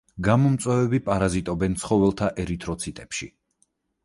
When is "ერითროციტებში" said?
2.45-3.31